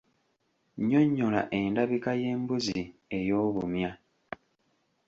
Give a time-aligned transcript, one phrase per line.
[0.79, 2.81] Nnyonnyola endabika y’embuzi
[3.17, 3.91] ey’obumya.